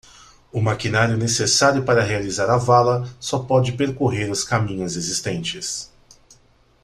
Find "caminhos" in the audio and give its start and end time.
4.43-4.95